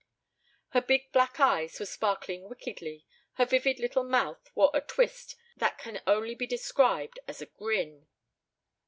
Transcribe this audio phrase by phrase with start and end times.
[0.69, 5.77] Her big black eyes were sparkling wickedly, her vivid little mouth wore a twist that
[5.77, 8.07] can only be described as a grin.